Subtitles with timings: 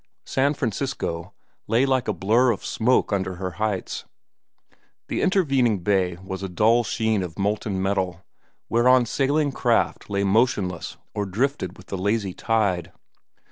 [0.25, 1.31] San Francisco
[1.67, 4.05] lay like a blur of smoke upon her heights.
[5.09, 8.25] The intervening bay was a dull sheen of molten metal,
[8.67, 12.91] whereon sailing craft lay motionless or drifted with the lazy tide.